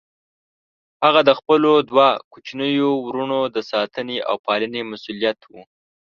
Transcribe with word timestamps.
هغه 1.05 1.21
د 1.29 1.31
خپلو 1.39 1.71
دوه 1.89 2.07
کوچنيو 2.31 2.89
وروڼو 3.05 3.39
د 3.55 3.57
ساتنې 3.71 4.17
او 4.29 4.35
پالنې 4.45 4.81
مسئوليت 4.91 5.39
و. 5.45 5.53